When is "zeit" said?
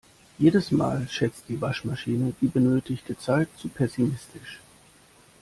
3.19-3.49